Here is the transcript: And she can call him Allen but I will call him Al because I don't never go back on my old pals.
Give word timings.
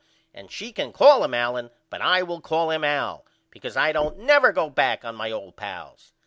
And 0.33 0.51
she 0.51 0.71
can 0.71 0.91
call 0.93 1.23
him 1.23 1.35
Allen 1.35 1.69
but 1.91 2.01
I 2.01 2.23
will 2.23 2.41
call 2.41 2.71
him 2.71 2.83
Al 2.83 3.23
because 3.51 3.77
I 3.77 3.91
don't 3.91 4.17
never 4.17 4.51
go 4.51 4.67
back 4.67 5.05
on 5.05 5.13
my 5.13 5.29
old 5.29 5.57
pals. 5.57 6.11